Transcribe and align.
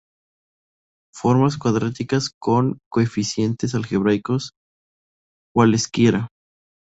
Formas 1.13 1.59
cuadráticas 1.59 2.31
con 2.41 2.79
coeficientes 2.89 3.75
algebraicos 3.75 4.53
cualesquiera. 5.53 6.27